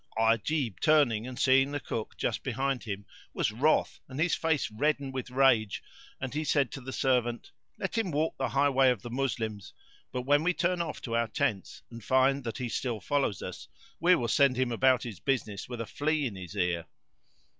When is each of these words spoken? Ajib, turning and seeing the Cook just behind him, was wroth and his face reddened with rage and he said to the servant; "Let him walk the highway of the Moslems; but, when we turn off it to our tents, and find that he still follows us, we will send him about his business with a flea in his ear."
Ajib, 0.17 0.79
turning 0.79 1.27
and 1.27 1.37
seeing 1.37 1.69
the 1.71 1.79
Cook 1.79 2.17
just 2.17 2.41
behind 2.41 2.85
him, 2.85 3.05
was 3.35 3.51
wroth 3.51 3.99
and 4.07 4.19
his 4.19 4.33
face 4.33 4.71
reddened 4.71 5.13
with 5.13 5.29
rage 5.29 5.83
and 6.19 6.33
he 6.33 6.43
said 6.43 6.71
to 6.71 6.81
the 6.81 6.91
servant; 6.91 7.51
"Let 7.77 7.99
him 7.99 8.09
walk 8.09 8.35
the 8.39 8.49
highway 8.49 8.89
of 8.89 9.03
the 9.03 9.11
Moslems; 9.11 9.73
but, 10.11 10.23
when 10.23 10.41
we 10.41 10.55
turn 10.55 10.81
off 10.81 10.97
it 10.97 11.03
to 11.03 11.15
our 11.15 11.27
tents, 11.27 11.83
and 11.91 12.03
find 12.03 12.43
that 12.45 12.57
he 12.57 12.67
still 12.67 12.99
follows 12.99 13.43
us, 13.43 13.67
we 13.99 14.15
will 14.15 14.27
send 14.27 14.57
him 14.57 14.71
about 14.71 15.03
his 15.03 15.19
business 15.19 15.69
with 15.69 15.79
a 15.79 15.85
flea 15.85 16.25
in 16.25 16.35
his 16.35 16.55
ear." 16.55 16.87